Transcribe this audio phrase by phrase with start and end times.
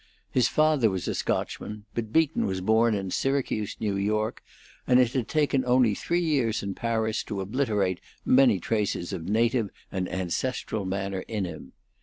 [0.31, 4.41] His father was a Scotchman, but Beaton was born in Syracuse, New York,
[4.87, 9.69] and it had taken only three years in Paris to obliterate many traces of native
[9.91, 11.73] and ancestral manner in him.